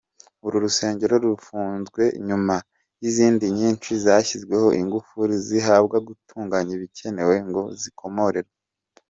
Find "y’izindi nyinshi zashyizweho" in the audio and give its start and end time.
3.01-4.67